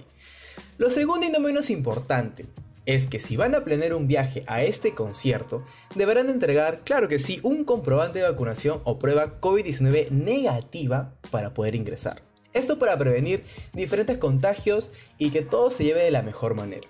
Lo 0.77 0.91
segundo 0.91 1.25
y 1.25 1.31
no 1.31 1.41
menos 1.41 1.71
importante 1.71 2.45
es 2.85 3.07
que 3.07 3.19
si 3.19 3.39
van 3.39 3.55
a 3.55 3.65
planear 3.65 3.95
un 3.95 4.07
viaje 4.07 4.43
a 4.49 4.63
este 4.63 4.93
concierto, 4.93 5.65
deberán 5.95 6.29
entregar, 6.29 6.81
claro 6.85 7.09
que 7.09 7.19
sí, 7.19 7.41
un 7.43 7.65
comprobante 7.65 8.19
de 8.19 8.29
vacunación 8.29 8.83
o 8.85 8.99
prueba 8.99 9.41
COVID-19 9.41 10.11
negativa 10.11 11.15
para 11.31 11.55
poder 11.55 11.75
ingresar. 11.75 12.21
Esto 12.53 12.79
para 12.79 12.99
prevenir 12.99 13.43
diferentes 13.73 14.19
contagios 14.19 14.93
y 15.17 15.31
que 15.31 15.41
todo 15.41 15.71
se 15.71 15.85
lleve 15.85 16.03
de 16.03 16.11
la 16.11 16.21
mejor 16.21 16.55
manera. 16.55 16.87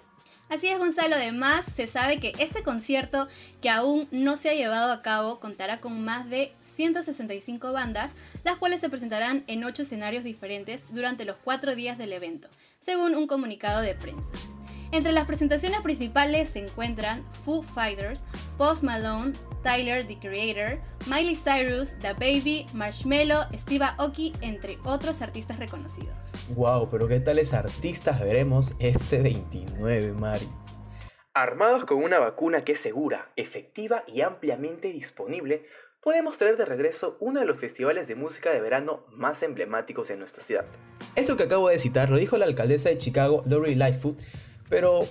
Así 0.48 0.66
es, 0.68 0.78
Gonzalo. 0.78 1.14
Además, 1.14 1.64
se 1.74 1.86
sabe 1.86 2.18
que 2.18 2.32
este 2.40 2.64
concierto, 2.64 3.28
que 3.60 3.70
aún 3.70 4.08
no 4.10 4.36
se 4.36 4.50
ha 4.50 4.54
llevado 4.54 4.92
a 4.92 5.02
cabo, 5.02 5.38
contará 5.38 5.80
con 5.80 6.04
más 6.04 6.28
de 6.30 6.52
165 6.76 7.72
bandas, 7.72 8.12
las 8.44 8.56
cuales 8.56 8.80
se 8.80 8.90
presentarán 8.90 9.44
en 9.46 9.64
8 9.64 9.82
escenarios 9.82 10.22
diferentes 10.22 10.92
durante 10.92 11.24
los 11.24 11.36
4 11.42 11.74
días 11.74 11.98
del 11.98 12.12
evento, 12.12 12.48
según 12.80 13.14
un 13.14 13.26
comunicado 13.26 13.80
de 13.80 13.94
prensa. 13.94 14.30
Entre 14.92 15.10
las 15.10 15.26
presentaciones 15.26 15.80
principales 15.80 16.50
se 16.50 16.60
encuentran 16.60 17.24
Foo 17.44 17.62
Fighters, 17.62 18.22
Post 18.56 18.84
Malone, 18.84 19.32
Tyler 19.64 20.06
the 20.06 20.16
Creator, 20.16 20.80
Miley 21.08 21.34
Cyrus, 21.34 21.98
The 21.98 22.12
Baby, 22.12 22.66
Marshmello, 22.72 23.46
Steve 23.54 23.84
Aoki, 23.84 24.32
entre 24.42 24.78
otros 24.84 25.22
artistas 25.22 25.58
reconocidos. 25.58 26.14
Wow, 26.54 26.88
pero 26.88 27.08
qué 27.08 27.18
tales 27.18 27.52
artistas 27.52 28.20
veremos 28.20 28.76
este 28.78 29.22
29, 29.22 30.12
Mari. 30.12 30.46
Armados 31.34 31.84
con 31.84 32.02
una 32.02 32.18
vacuna 32.18 32.64
que 32.64 32.72
es 32.72 32.80
segura, 32.80 33.30
efectiva 33.36 34.04
y 34.06 34.20
ampliamente 34.20 34.88
disponible, 34.88 35.66
podemos 36.06 36.38
traer 36.38 36.56
de 36.56 36.64
regreso 36.64 37.16
uno 37.18 37.40
de 37.40 37.46
los 37.46 37.58
festivales 37.58 38.06
de 38.06 38.14
música 38.14 38.50
de 38.50 38.60
verano 38.60 39.04
más 39.10 39.42
emblemáticos 39.42 40.06
de 40.06 40.16
nuestra 40.16 40.40
ciudad. 40.40 40.64
Esto 41.16 41.36
que 41.36 41.42
acabo 41.42 41.68
de 41.68 41.80
citar 41.80 42.10
lo 42.10 42.16
dijo 42.16 42.36
la 42.36 42.44
alcaldesa 42.44 42.90
de 42.90 42.96
Chicago, 42.96 43.42
Lori 43.44 43.74
Lightfoot, 43.74 44.16
pero 44.68 45.04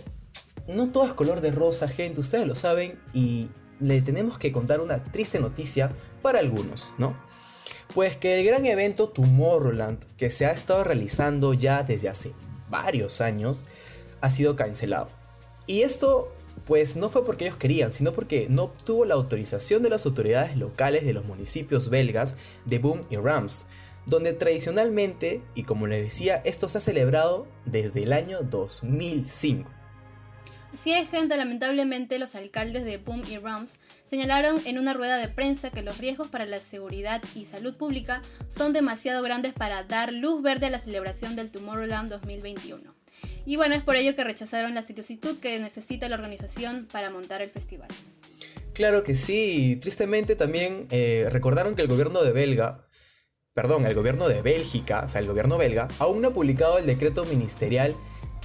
no 0.70 0.94
todo 0.94 1.06
es 1.06 1.12
color 1.12 1.42
de 1.42 1.52
rosa, 1.52 1.90
gente, 1.90 2.22
ustedes 2.22 2.48
lo 2.48 2.56
saben, 2.56 2.98
y 3.12 3.50
le 3.82 4.02
tenemos 4.02 4.38
que 4.38 4.54
contar 4.54 4.80
una 4.80 5.04
triste 5.04 5.42
noticia 5.42 5.92
para 6.22 6.40
algunos, 6.40 6.94
¿no? 6.98 7.14
Pues 7.94 8.16
que 8.16 8.40
el 8.40 8.46
gran 8.46 8.66
evento 8.66 9.10
Tomorrowland, 9.10 10.00
que 10.16 10.32
se 10.32 10.46
ha 10.46 10.52
estado 10.52 10.86
realizando 10.86 11.54
ya 11.54 11.84
desde 11.84 12.08
hace 12.08 12.32
varios 12.70 13.20
años, 13.20 13.66
ha 14.22 14.32
sido 14.32 14.56
cancelado. 14.56 15.10
Y 15.68 15.82
esto, 15.82 16.34
pues 16.66 16.96
no 16.96 17.10
fue 17.10 17.26
porque 17.26 17.46
ellos 17.46 17.58
querían, 17.58 17.92
sino 17.92 18.14
porque 18.14 18.48
no 18.50 18.64
obtuvo 18.64 19.06
la 19.06 19.16
autorización 19.16 19.84
de 19.84 19.90
las 19.90 20.06
autoridades 20.06 20.58
locales 20.58 21.06
de 21.06 21.14
los 21.14 21.26
municipios 21.26 21.90
belgas 21.90 22.38
de 22.66 22.80
Boom 22.80 23.02
y 23.10 23.18
Rams, 23.18 23.68
donde 24.06 24.34
tradicionalmente, 24.34 25.42
y 25.54 25.64
como 25.64 25.88
les 25.88 26.04
decía, 26.04 26.42
esto 26.46 26.70
se 26.70 26.78
ha 26.78 26.82
celebrado 26.82 27.48
desde 27.66 28.04
el 28.04 28.14
año 28.14 28.42
2005. 28.42 29.72
Así 30.74 30.92
es, 30.92 31.10
gente, 31.10 31.38
lamentablemente 31.38 32.20
los 32.20 32.36
alcaldes 32.36 32.84
de 32.84 32.98
Boom 32.98 33.24
y 33.30 33.38
Rams 33.38 33.72
señalaron 34.10 34.62
en 34.66 34.78
una 34.78 34.94
rueda 34.94 35.18
de 35.18 35.30
prensa 35.30 35.72
que 35.72 35.82
los 35.82 36.00
riesgos 36.00 36.28
para 36.28 36.46
la 36.46 36.60
seguridad 36.60 37.22
y 37.34 37.46
salud 37.46 37.76
pública 37.76 38.22
son 38.50 38.74
demasiado 38.74 39.24
grandes 39.24 39.54
para 39.54 39.84
dar 39.84 40.12
luz 40.12 40.42
verde 40.42 40.66
a 40.66 40.70
la 40.70 40.80
celebración 40.80 41.36
del 41.36 41.50
Tomorrowland 41.50 42.10
2021. 42.10 42.95
Y 43.46 43.58
bueno, 43.58 43.75
es 43.75 43.84
por 43.84 43.96
ello 43.96 44.16
que 44.16 44.24
rechazaron 44.24 44.74
la 44.74 44.82
solicitud 44.82 45.38
que 45.40 45.60
necesita 45.60 46.10
la 46.10 46.16
organización 46.16 46.88
para 46.92 47.10
montar 47.10 47.42
el 47.42 47.50
festival. 47.50 47.88
Claro 48.74 49.04
que 49.04 49.16
sí, 49.16 49.78
tristemente 49.80 50.36
también 50.36 50.86
eh, 50.90 51.28
recordaron 51.32 51.75
que 51.75 51.82
el 51.82 51.88
gobierno 51.88 52.24
de 52.24 52.32
Belga 52.32 52.86
perdón, 53.56 53.86
el 53.86 53.94
gobierno 53.94 54.28
de 54.28 54.42
Bélgica, 54.42 55.04
o 55.06 55.10
sea, 55.10 55.22
el 55.22 55.28
gobierno 55.28 55.58
belga, 55.58 55.88
aún 55.98 56.22
no 56.22 56.28
ha 56.28 56.34
publicado 56.34 56.78
el 56.78 56.86
decreto 56.86 57.24
ministerial 57.24 57.96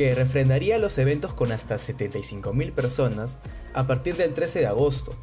que 0.01 0.15
refrendaría 0.15 0.79
los 0.79 0.97
eventos 0.97 1.35
con 1.35 1.53
hasta 1.53 1.77
75.000 1.77 2.73
personas 2.73 3.37
a 3.75 3.87
partir 3.87 4.17
del 4.17 4.33
13 4.33 4.61
de 4.61 4.67
agosto. 4.67 5.15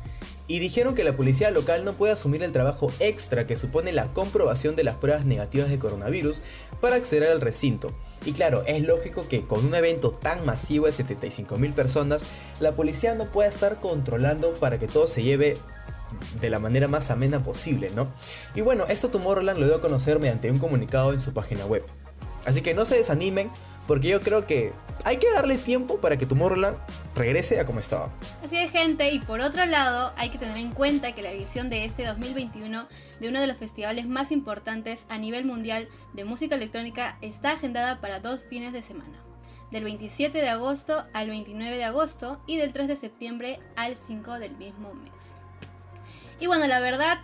Y 0.46 0.60
dijeron 0.60 0.94
que 0.94 1.04
la 1.04 1.18
policía 1.18 1.50
local 1.50 1.84
no 1.84 1.94
puede 1.94 2.14
asumir 2.14 2.44
el 2.44 2.52
trabajo 2.52 2.92
extra 3.00 3.48
que 3.48 3.58
supone 3.58 3.92
la 3.92 4.14
comprobación 4.14 4.76
de 4.76 4.84
las 4.84 4.94
pruebas 4.94 5.26
negativas 5.26 5.70
de 5.70 5.80
coronavirus 5.80 6.44
para 6.80 6.96
acceder 6.96 7.32
al 7.32 7.42
recinto. 7.42 7.92
Y 8.24 8.34
claro, 8.34 8.62
es 8.68 8.84
lógico 8.84 9.28
que 9.28 9.42
con 9.42 9.66
un 9.66 9.74
evento 9.74 10.12
tan 10.12 10.46
masivo 10.46 10.86
de 10.86 10.94
75.000 10.94 11.74
personas, 11.74 12.28
la 12.60 12.76
policía 12.76 13.16
no 13.16 13.32
pueda 13.32 13.50
estar 13.50 13.80
controlando 13.80 14.54
para 14.60 14.78
que 14.78 14.88
todo 14.88 15.08
se 15.08 15.24
lleve 15.24 15.58
de 16.40 16.52
la 16.52 16.60
manera 16.60 16.88
más 16.88 17.10
amena 17.10 17.42
posible, 17.42 17.90
¿no? 17.90 18.14
Y 18.54 18.62
bueno, 18.62 18.86
esto 18.90 19.10
Tomorrowland 19.10 19.58
lo 19.58 19.66
dio 19.66 19.78
a 19.78 19.82
conocer 19.82 20.20
mediante 20.20 20.52
un 20.52 20.60
comunicado 20.60 21.14
en 21.14 21.20
su 21.20 21.34
página 21.34 21.66
web. 21.66 21.84
Así 22.46 22.62
que 22.62 22.74
no 22.74 22.86
se 22.86 22.96
desanimen, 22.96 23.50
porque 23.88 24.10
yo 24.10 24.22
creo 24.22 24.46
que 24.46 24.74
hay 25.06 25.18
que 25.18 25.32
darle 25.32 25.58
tiempo 25.58 26.00
para 26.02 26.18
que 26.18 26.26
Tomorrowland 26.26 26.78
regrese 27.16 27.60
a 27.60 27.66
como 27.66 27.80
estaba. 27.80 28.12
Así 28.44 28.58
es, 28.58 28.72
gente, 28.72 29.12
y 29.12 29.20
por 29.20 29.40
otro 29.40 29.66
lado, 29.66 30.14
hay 30.18 30.30
que 30.30 30.38
tener 30.38 30.58
en 30.58 30.72
cuenta 30.72 31.14
que 31.14 31.22
la 31.22 31.32
edición 31.32 31.70
de 31.70 31.86
este 31.86 32.06
2021 32.06 32.88
de 33.20 33.30
uno 33.30 33.40
de 33.40 33.48
los 33.48 33.58
festivales 33.58 34.06
más 34.06 34.32
importantes 34.32 35.06
a 35.10 35.18
nivel 35.18 35.46
mundial 35.46 35.88
de 36.14 36.26
música 36.26 36.56
electrónica 36.56 37.18
está 37.22 37.52
agendada 37.54 38.02
para 38.02 38.20
dos 38.20 38.46
fines 38.50 38.74
de 38.74 38.82
semana. 38.82 39.24
Del 39.72 39.84
27 39.84 40.38
de 40.38 40.50
agosto 40.50 41.06
al 41.14 41.30
29 41.30 41.76
de 41.76 41.84
agosto 41.84 42.42
y 42.48 42.58
del 42.58 42.74
3 42.74 42.88
de 42.88 42.96
septiembre 42.96 43.60
al 43.76 43.98
5 43.98 44.40
del 44.40 44.56
mismo 44.56 44.94
mes. 44.94 45.12
Y 46.40 46.48
bueno, 46.48 46.68
la 46.68 46.80
verdad, 46.80 47.20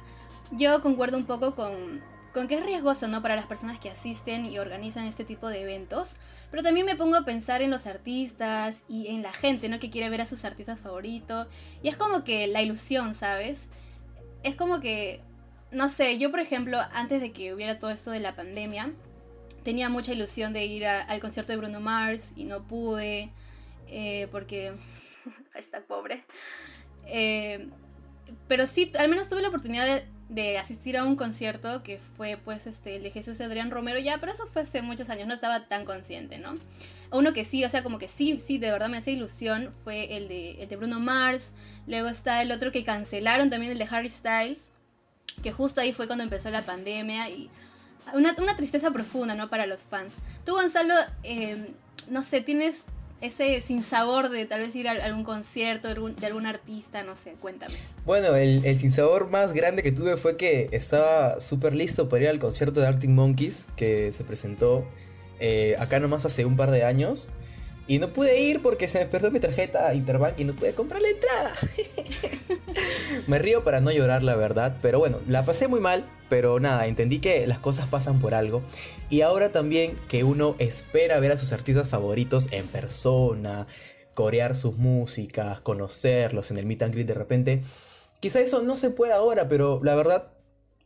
yo 0.52 0.82
concuerdo 0.82 1.18
un 1.18 1.26
poco 1.26 1.56
con, 1.56 2.02
con 2.34 2.48
que 2.48 2.56
es 2.56 2.66
riesgoso, 2.66 3.08
¿no? 3.08 3.22
Para 3.22 3.36
las 3.36 3.46
personas 3.46 3.80
que 3.80 3.90
asisten 3.90 4.46
y 4.46 4.58
organizan 4.58 5.06
este 5.06 5.24
tipo 5.24 5.48
de 5.50 5.62
eventos. 5.62 6.14
Pero 6.50 6.64
también 6.64 6.86
me 6.86 6.96
pongo 6.96 7.16
a 7.16 7.26
pensar 7.26 7.62
en 7.62 7.70
los 7.70 7.86
artistas 7.86 8.84
y 8.90 9.08
en 9.08 9.22
la 9.22 9.32
gente, 9.32 9.70
¿no? 9.70 9.80
Que 9.80 9.90
quiere 9.90 10.10
ver 10.10 10.22
a 10.22 10.26
sus 10.26 10.44
artistas 10.44 10.80
favoritos. 10.80 11.48
Y 11.84 11.90
es 11.90 11.96
como 11.96 12.24
que 12.24 12.48
la 12.48 12.62
ilusión, 12.62 13.14
¿sabes? 13.14 13.60
Es 14.42 14.56
como 14.56 14.80
que, 14.80 15.22
no 15.72 15.90
sé, 15.90 16.18
yo 16.18 16.32
por 16.32 16.40
ejemplo, 16.40 16.80
antes 16.92 17.22
de 17.22 17.32
que 17.32 17.54
hubiera 17.54 17.80
todo 17.80 17.92
esto 17.92 18.12
de 18.12 18.20
la 18.20 18.36
pandemia, 18.36 18.92
tenía 19.64 19.90
mucha 19.90 20.14
ilusión 20.14 20.54
de 20.54 20.66
ir 20.66 20.88
al 20.88 21.20
concierto 21.20 21.54
de 21.54 21.58
Bruno 21.58 21.80
Mars 21.80 22.32
y 22.36 22.46
no 22.46 22.64
pude. 22.64 23.30
Eh, 23.88 24.28
porque... 24.32 24.74
está 25.56 25.82
pobre. 25.82 26.26
Eh, 27.06 27.70
pero 28.48 28.66
sí, 28.66 28.92
al 28.98 29.10
menos 29.10 29.30
tuve 29.30 29.42
la 29.42 29.50
oportunidad 29.50 29.86
de, 29.86 30.06
asistir 30.58 30.98
a 30.98 31.04
un 31.04 31.16
concierto 31.16 31.84
que 31.84 32.00
fue 32.18 32.38
pues 32.44 32.68
este 32.68 32.96
el 32.96 33.04
de 33.04 33.12
Jesús 33.12 33.40
Adrián 33.42 33.72
Romero 33.72 34.00
ya, 34.00 34.18
pero 34.18 34.32
eso 34.32 34.48
fue 34.48 34.64
hace 34.64 34.82
muchos 34.82 35.10
años, 35.10 35.28
no 35.28 35.34
estaba 35.34 35.68
tan 35.68 35.86
consciente, 35.86 36.40
¿no? 36.40 36.58
Uno 37.12 37.34
que 37.34 37.46
sí, 37.46 37.64
o 37.64 37.70
sea, 37.70 37.84
como 37.84 38.00
que 38.00 38.08
sí, 38.08 38.42
sí, 38.46 38.58
de 38.58 38.72
verdad 38.72 38.90
me 38.90 38.98
hace 38.98 39.12
ilusión 39.12 39.72
fue 39.84 40.18
el 40.18 40.28
de, 40.28 40.64
el 40.64 40.70
de 40.70 40.76
Bruno 40.76 41.00
Mars, 41.00 41.52
luego 41.86 42.10
está 42.10 42.42
el 42.42 42.52
otro 42.52 42.72
que 42.72 42.84
cancelaron 42.84 43.50
también, 43.50 43.72
el 43.72 43.78
de 43.78 43.88
Harry 43.90 44.10
Styles, 44.10 44.66
que 45.42 45.52
justo 45.52 45.82
ahí 45.82 45.94
fue 45.94 46.08
cuando 46.08 46.24
empezó 46.24 46.50
la 46.50 46.64
pandemia 46.64 47.30
y 47.30 47.50
una, 48.14 48.36
una 48.38 48.56
tristeza 48.56 48.92
profunda, 48.92 49.36
¿no? 49.36 49.50
Para 49.50 49.66
los 49.66 49.82
fans. 49.82 50.18
Tú, 50.46 50.54
Gonzalo, 50.54 50.96
eh, 51.24 51.72
no 52.10 52.24
sé, 52.24 52.42
tienes 52.42 52.84
ese 53.24 53.62
sinsabor 53.62 54.30
de 54.30 54.46
tal 54.46 54.60
vez 54.60 54.76
ir 54.76 54.88
a 54.88 54.92
algún 54.92 55.24
concierto 55.24 55.88
de 55.88 56.26
algún, 56.28 56.46
artista, 56.46 57.04
no 57.04 57.16
sé, 57.16 57.36
cuéntame. 57.40 57.74
Bueno, 58.06 58.36
el, 58.36 58.66
el 58.66 58.80
sinsabor 58.80 59.30
más 59.30 59.54
grande 59.54 59.82
que 59.82 59.94
tuve 59.94 60.18
fue 60.18 60.36
que 60.36 60.68
estaba 60.74 61.40
súper 61.40 61.74
listo 61.74 62.10
para 62.10 62.24
ir 62.24 62.30
al 62.30 62.40
concierto 62.40 62.82
de 62.82 62.88
Arctic 62.88 63.10
Monkeys 63.10 63.68
que 63.78 64.12
se 64.12 64.26
presentó 64.26 64.86
eh, 65.40 65.76
acá 65.80 66.00
nomás 66.00 66.26
hace 66.26 66.46
un 66.46 66.56
par 66.56 66.72
de 66.72 66.84
años. 66.84 67.30
Y 67.86 68.00
no 68.00 68.14
pude 68.14 68.40
ir 68.40 68.62
porque 68.62 68.88
se 68.88 69.00
me 69.00 69.06
perdió 69.08 69.30
mi 69.30 69.42
tarjeta 69.42 69.94
Interbank 69.94 70.40
y 70.40 70.46
no 70.46 70.56
pude 70.56 70.74
comprar 70.74 71.02
la 71.02 71.10
entrada. 71.10 71.54
me 73.28 73.40
río 73.40 73.64
para 73.66 73.82
no 73.82 73.92
llorar, 73.92 74.24
la 74.24 74.36
verdad. 74.38 74.78
Pero 74.82 75.00
bueno, 75.00 75.20
la 75.28 75.44
pasé 75.44 75.68
muy 75.68 75.82
mal. 75.82 76.06
Pero 76.34 76.60
nada, 76.60 76.88
entendí 76.88 77.20
que 77.20 77.46
las 77.46 77.60
cosas 77.60 77.86
pasan 77.86 78.20
por 78.20 78.34
algo. 78.34 78.64
Y 79.12 79.22
ahora 79.22 79.52
también 79.52 79.96
que 80.10 80.24
uno 80.24 80.56
espera 80.58 81.20
ver 81.20 81.32
a 81.32 81.38
sus 81.38 81.54
artistas 81.54 81.88
favoritos 81.88 82.52
en 82.52 82.66
persona, 82.66 83.68
corear 84.16 84.56
sus 84.56 84.78
músicas, 84.78 85.62
conocerlos 85.62 86.50
en 86.50 86.58
el 86.58 86.66
meet 86.66 86.82
and 86.82 86.92
greet 86.92 87.06
de 87.06 87.14
repente. 87.14 87.62
Quizá 88.20 88.40
eso 88.40 88.64
no 88.64 88.78
se 88.78 88.90
pueda 88.90 89.18
ahora, 89.18 89.48
pero 89.48 89.80
la 89.84 89.94
verdad, 89.94 90.34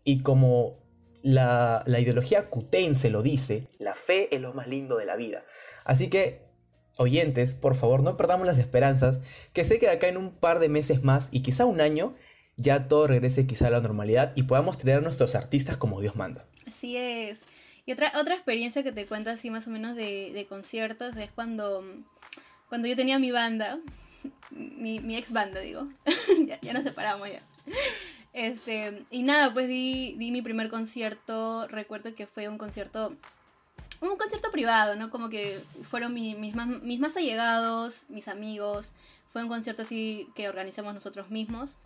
y 0.04 0.22
como 0.22 0.80
la, 1.22 1.82
la 1.86 2.02
ideología 2.02 2.50
cutense 2.50 3.10
lo 3.10 3.24
dice, 3.24 3.70
la 3.80 3.96
fe 3.96 4.36
es 4.36 4.42
lo 4.42 4.54
más 4.54 4.68
lindo 4.68 4.98
de 4.98 5.06
la 5.06 5.16
vida. 5.16 5.46
Así 5.86 6.10
que 6.10 6.42
oyentes, 6.98 7.56
por 7.56 7.76
favor, 7.76 8.04
no 8.04 8.18
perdamos 8.18 8.46
las 8.48 8.60
esperanzas, 8.60 9.22
que 9.54 9.64
sé 9.64 9.80
que 9.80 9.86
de 9.86 9.94
acá 9.94 10.10
en 10.10 10.18
un 10.18 10.32
par 10.32 10.60
de 10.60 10.68
meses 10.68 11.04
más 11.04 11.30
y 11.32 11.40
quizá 11.40 11.64
un 11.64 11.80
año, 11.80 12.16
ya 12.58 12.88
todo 12.88 13.08
regrese 13.08 13.48
quizá 13.48 13.68
a 13.68 13.72
la 13.72 13.82
normalidad 13.82 14.34
y 14.36 14.44
podamos 14.44 14.78
tener 14.78 14.98
a 14.98 15.02
nuestros 15.02 15.36
artistas 15.36 15.78
como 15.78 16.02
Dios 16.02 16.16
manda. 16.16 16.46
Así 16.68 16.98
es. 16.98 17.38
Y 17.86 17.94
otra, 17.94 18.12
otra 18.20 18.36
experiencia 18.36 18.84
que 18.84 18.92
te 18.92 19.06
cuento 19.06 19.30
así 19.30 19.50
más 19.50 19.66
o 19.68 19.70
menos 19.70 19.96
de, 19.96 20.46
conciertos 20.50 21.16
es 21.16 21.32
cuando, 21.32 21.84
cuando 22.68 22.88
yo 22.88 22.96
tenía 22.96 23.18
mi 23.20 23.32
banda, 23.32 23.80
mi, 24.52 25.00
mi 25.00 25.16
ex 25.16 25.32
banda 25.32 25.62
digo, 25.62 25.88
ya, 26.48 26.60
ya 26.62 26.74
nos 26.74 26.84
separamos 26.84 27.30
ya. 27.30 27.42
Este, 28.34 29.04
y 29.10 29.24
nada, 29.24 29.54
pues 29.54 29.68
di, 29.68 30.16
di 30.18 30.32
mi 30.32 30.42
primer 30.42 30.70
concierto, 30.70 31.68
recuerdo 31.68 32.14
que 32.14 32.28
fue 32.28 32.48
un 32.50 32.58
concierto 32.58 33.16
un 34.00 34.16
concierto 34.16 34.52
privado, 34.52 34.96
¿no? 34.96 35.10
Como 35.10 35.30
que 35.30 35.64
fueron 35.90 36.14
mi- 36.14 36.36
mis, 36.36 36.54
más, 36.54 36.68
mis 36.84 37.00
más 37.00 37.18
allegados, 37.18 38.04
mis 38.10 38.28
amigos. 38.28 38.90
Fue 39.34 39.42
un 39.42 39.48
concierto 39.48 39.82
así 39.82 40.28
que 40.36 40.50
organizamos 40.50 40.94
nosotros 40.94 41.32
mismos. 41.32 41.78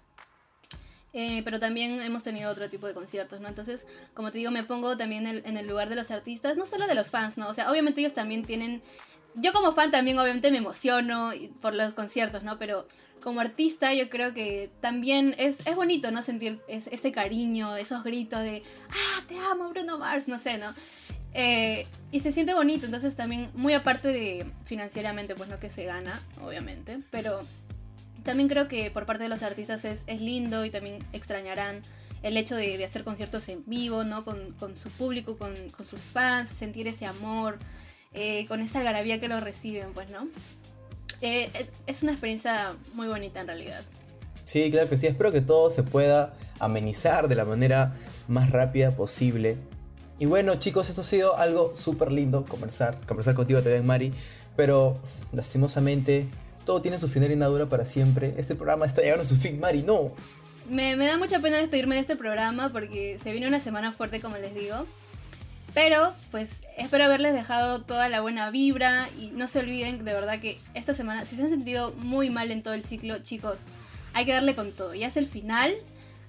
Eh, 1.13 1.41
pero 1.43 1.59
también 1.59 2.01
hemos 2.01 2.23
tenido 2.23 2.49
otro 2.49 2.69
tipo 2.69 2.87
de 2.87 2.93
conciertos, 2.93 3.41
¿no? 3.41 3.49
Entonces, 3.49 3.85
como 4.13 4.31
te 4.31 4.37
digo, 4.37 4.49
me 4.49 4.63
pongo 4.63 4.95
también 4.95 5.27
en, 5.27 5.57
el 5.57 5.67
lugar 5.67 5.89
de 5.89 5.95
los 5.95 6.09
artistas, 6.09 6.55
no 6.55 6.65
solo 6.65 6.87
de 6.87 6.95
los 6.95 7.07
fans, 7.07 7.37
¿no? 7.37 7.49
O 7.49 7.53
sea, 7.53 7.69
obviamente 7.69 7.99
ellos 8.01 8.13
también 8.13 8.45
tienen... 8.45 8.81
Yo 9.35 9.53
como 9.53 9.73
fan 9.73 9.91
también 9.91 10.17
obviamente 10.19 10.51
me 10.51 10.57
emociono 10.57 11.31
por 11.61 11.73
los 11.73 11.93
conciertos, 11.93 12.43
¿no? 12.43 12.57
Pero 12.57 12.87
como 13.21 13.39
artista 13.39 13.93
yo 13.93 14.09
creo 14.09 14.33
que 14.33 14.69
también 14.81 15.35
es, 15.37 15.65
es 15.67 15.75
bonito, 15.75 16.11
¿no? 16.11 16.23
Sentir 16.23 16.59
es- 16.67 16.87
ese 16.87 17.11
cariño, 17.11 17.75
esos 17.75 18.03
gritos 18.03 18.41
de, 18.41 18.63
ah, 18.89 19.23
te 19.27 19.37
amo 19.37 19.69
Bruno 19.69 19.97
Mars, 19.97 20.27
no 20.27 20.39
sé, 20.39 20.57
¿no? 20.57 20.73
Eh, 21.33 21.87
y 22.11 22.19
se 22.21 22.31
siente 22.33 22.53
bonito, 22.53 22.85
entonces 22.85 23.15
también, 23.15 23.49
muy 23.53 23.73
aparte 23.73 24.09
de 24.09 24.45
financieramente, 24.65 25.35
pues 25.35 25.49
no 25.49 25.59
que 25.59 25.69
se 25.69 25.85
gana, 25.85 26.21
obviamente, 26.43 26.99
pero 27.09 27.41
también 28.23 28.49
creo 28.49 28.67
que 28.67 28.91
por 28.91 29.05
parte 29.05 29.23
de 29.23 29.29
los 29.29 29.43
artistas 29.43 29.85
es, 29.85 30.01
es 30.07 30.21
lindo 30.21 30.65
y 30.65 30.69
también 30.69 31.05
extrañarán 31.13 31.81
el 32.23 32.37
hecho 32.37 32.55
de, 32.55 32.83
hacer 32.83 33.03
conciertos 33.03 33.49
en 33.49 33.63
vivo, 33.65 34.03
¿no? 34.03 34.23
Con, 34.23 34.53
con 34.59 34.75
su 34.75 34.89
público, 34.89 35.37
con, 35.37 35.53
con 35.75 35.85
sus 35.85 35.99
fans, 35.99 36.49
sentir 36.49 36.87
ese 36.87 37.05
amor, 37.05 37.57
eh, 38.13 38.45
con 38.47 38.61
esa 38.61 38.79
algarabía 38.79 39.19
que 39.19 39.27
lo 39.27 39.39
reciben, 39.39 39.93
pues, 39.93 40.09
¿no? 40.11 40.27
Eh, 41.21 41.49
eh, 41.53 41.69
es 41.87 42.03
una 42.03 42.11
experiencia 42.11 42.75
muy 42.93 43.07
bonita 43.07 43.41
en 43.41 43.47
realidad. 43.47 43.81
Sí, 44.43 44.69
claro 44.71 44.89
que 44.89 44.97
sí. 44.97 45.07
Espero 45.07 45.31
que 45.31 45.41
todo 45.41 45.69
se 45.71 45.83
pueda 45.83 46.33
amenizar 46.59 47.27
de 47.27 47.35
la 47.35 47.45
manera 47.45 47.95
más 48.27 48.51
rápida 48.51 48.91
posible. 48.91 49.57
Y 50.19 50.25
bueno, 50.25 50.55
chicos, 50.55 50.89
esto 50.89 51.01
ha 51.01 51.05
sido 51.05 51.37
algo 51.37 51.75
súper 51.75 52.11
lindo 52.11 52.45
conversar, 52.45 52.99
conversar 53.07 53.33
contigo 53.33 53.61
también, 53.61 53.85
Mari. 53.85 54.13
Pero 54.55 54.99
lastimosamente, 55.31 56.27
todo 56.65 56.81
tiene 56.81 56.97
su 56.97 57.07
final 57.07 57.31
y 57.31 57.35
nada 57.35 57.51
dura 57.51 57.67
para 57.67 57.85
siempre. 57.85 58.33
Este 58.37 58.55
programa 58.55 58.85
está 58.85 59.01
llegando 59.01 59.23
a 59.23 59.27
su 59.27 59.37
fin, 59.37 59.59
Mari, 59.59 59.83
no. 59.83 60.11
Me, 60.69 60.95
me 60.95 61.05
da 61.05 61.17
mucha 61.17 61.39
pena 61.39 61.57
despedirme 61.57 61.95
de 61.95 62.01
este 62.01 62.15
programa 62.15 62.69
porque 62.69 63.19
se 63.23 63.31
viene 63.31 63.47
una 63.47 63.59
semana 63.59 63.91
fuerte, 63.91 64.21
como 64.21 64.37
les 64.37 64.53
digo. 64.55 64.85
Pero, 65.73 66.13
pues, 66.31 66.61
espero 66.77 67.05
haberles 67.05 67.33
dejado 67.33 67.81
toda 67.81 68.09
la 68.09 68.19
buena 68.21 68.51
vibra 68.51 69.07
y 69.19 69.27
no 69.27 69.47
se 69.47 69.59
olviden 69.59 70.03
de 70.03 70.13
verdad 70.13 70.39
que 70.39 70.59
esta 70.73 70.93
semana, 70.93 71.25
si 71.25 71.37
se 71.37 71.43
han 71.43 71.49
sentido 71.49 71.93
muy 71.97 72.29
mal 72.29 72.51
en 72.51 72.61
todo 72.61 72.73
el 72.73 72.83
ciclo, 72.83 73.19
chicos, 73.19 73.59
hay 74.13 74.25
que 74.25 74.33
darle 74.33 74.53
con 74.53 74.73
todo. 74.73 74.93
Ya 74.93 75.07
es 75.07 75.15
el 75.15 75.27
final, 75.27 75.73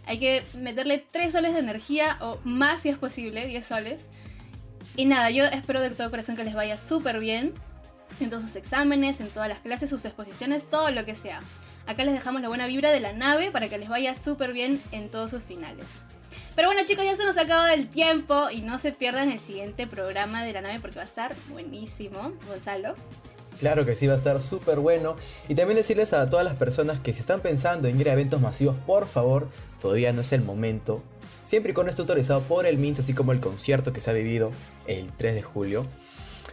hay 0.07 0.19
que 0.19 0.45
meterle 0.55 1.05
3 1.11 1.33
soles 1.33 1.55
de 1.55 1.61
energía 1.61 2.19
o 2.21 2.39
más 2.45 2.83
si 2.83 2.89
es 2.89 2.99
posible, 2.99 3.47
10 3.47 3.67
soles. 3.67 4.03
Y 4.97 5.07
nada, 5.07 5.31
yo 5.31 5.45
espero 5.47 5.81
de 5.81 5.91
todo 5.91 6.11
corazón 6.11 6.37
que 6.37 6.45
les 6.45 6.55
vaya 6.55 6.79
súper 6.79 7.19
bien 7.19 7.53
en 8.23 8.31
todos 8.31 8.45
sus 8.45 8.57
exámenes, 8.57 9.21
en 9.21 9.29
todas 9.29 9.49
las 9.49 9.61
clases, 9.61 9.91
sus 9.91 10.05
exposiciones, 10.05 10.69
todo 10.71 10.91
lo 10.91 11.05
que 11.05 11.15
sea. 11.15 11.41
Acá 11.87 12.05
les 12.05 12.15
dejamos 12.15 12.43
la 12.43 12.49
buena 12.49 12.67
vibra 12.67 12.91
de 12.91 13.01
la 13.01 13.13
nave 13.13 13.51
para 13.51 13.69
que 13.69 13.79
les 13.79 13.89
vaya 13.89 14.17
súper 14.17 14.53
bien 14.53 14.81
en 14.93 15.11
todos 15.11 15.31
sus 15.31 15.43
finales. 15.43 15.87
Pero 16.55 16.69
bueno 16.69 16.83
chicos, 16.87 17.05
ya 17.05 17.17
se 17.17 17.25
nos 17.25 17.37
acaba 17.37 17.73
el 17.73 17.89
tiempo 17.89 18.51
y 18.51 18.61
no 18.61 18.79
se 18.79 18.93
pierdan 18.93 19.31
el 19.31 19.41
siguiente 19.41 19.87
programa 19.87 20.45
de 20.45 20.53
la 20.53 20.61
nave 20.61 20.81
porque 20.81 20.97
va 20.97 21.03
a 21.03 21.07
estar 21.07 21.35
buenísimo, 21.51 22.33
Gonzalo. 22.47 22.95
Claro 23.59 23.85
que 23.85 23.97
sí, 23.97 24.07
va 24.07 24.15
a 24.15 24.17
estar 24.17 24.41
súper 24.43 24.81
bueno. 24.81 25.17
Y 25.49 25.55
también 25.55 25.77
decirles 25.77 26.13
a 26.13 26.29
todas 26.29 26.45
las 26.45 26.57
personas 26.57 27.01
que 27.01 27.15
si 27.15 27.21
están 27.21 27.41
pensando 27.41 27.89
en 27.89 28.01
ir 28.01 28.09
a 28.09 28.13
eventos 28.13 28.41
masivos, 28.41 28.77
por 28.87 29.07
favor, 29.07 29.49
todavía 29.81 30.13
no 30.13 30.23
es 30.23 30.33
el 30.33 30.43
momento. 30.43 31.03
Siempre 31.45 31.73
y 31.73 31.75
cuando 31.75 31.91
esté 31.91 32.03
autorizado 32.03 32.41
por 32.43 32.67
el 32.67 32.79
MINS, 32.79 33.01
así 33.01 33.15
como 33.15 33.33
el 33.33 33.41
concierto 33.41 33.93
que 33.93 34.01
se 34.01 34.11
ha 34.11 34.15
vivido 34.15 34.53
el 34.87 35.13
3 35.13 35.35
de 35.35 35.43
julio. 35.43 35.87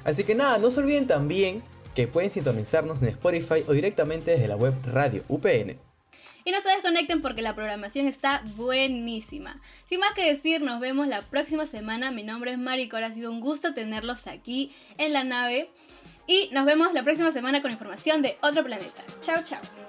Así 0.03 0.23
que 0.23 0.35
nada, 0.35 0.57
no 0.57 0.71
se 0.71 0.79
olviden 0.79 1.07
también 1.07 1.61
que 1.95 2.07
pueden 2.07 2.31
sintonizarnos 2.31 3.01
en 3.01 3.09
Spotify 3.09 3.63
o 3.67 3.73
directamente 3.73 4.31
desde 4.31 4.47
la 4.47 4.55
web 4.55 4.73
Radio 4.85 5.23
UPN. 5.27 5.77
Y 6.45 6.51
no 6.51 6.61
se 6.61 6.69
desconecten 6.69 7.21
porque 7.21 7.41
la 7.41 7.53
programación 7.53 8.07
está 8.07 8.41
buenísima. 8.55 9.59
Sin 9.87 9.99
más 9.99 10.13
que 10.13 10.25
decir, 10.33 10.61
nos 10.61 10.79
vemos 10.79 11.07
la 11.07 11.21
próxima 11.23 11.67
semana. 11.67 12.11
Mi 12.11 12.23
nombre 12.23 12.51
es 12.51 12.57
Mari 12.57 12.89
Cora, 12.89 13.07
ha 13.07 13.13
sido 13.13 13.31
un 13.31 13.41
gusto 13.41 13.73
tenerlos 13.73 14.25
aquí 14.27 14.71
en 14.97 15.13
la 15.13 15.23
nave. 15.23 15.69
Y 16.27 16.49
nos 16.51 16.65
vemos 16.65 16.93
la 16.93 17.03
próxima 17.03 17.31
semana 17.31 17.61
con 17.61 17.71
información 17.71 18.21
de 18.21 18.37
otro 18.41 18.63
planeta. 18.63 19.03
Chao, 19.21 19.43
chao. 19.43 19.88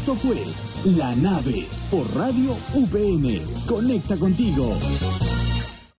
Esto 0.00 0.14
fue 0.14 0.42
La 0.96 1.14
Nave 1.14 1.68
por 1.90 2.16
Radio 2.16 2.56
UPN. 2.72 3.38
Conecta 3.66 4.16
contigo. 4.16 4.74